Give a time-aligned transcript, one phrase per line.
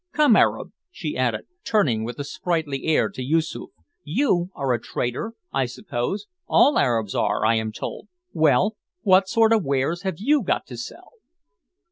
[0.13, 3.69] Come, Arab," she added, turning with a sprightly air to Yoosoof,
[4.03, 8.07] "you are a trader, I suppose; all Arabs are, I am told.
[8.33, 11.11] Well, what sort of wares have you got to sell?"